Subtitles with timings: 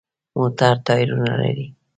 [0.37, 1.65] موټر ټایرونه لري.